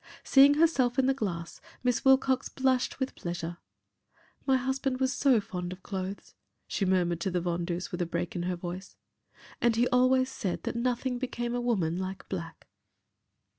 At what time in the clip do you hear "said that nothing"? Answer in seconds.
10.31-11.19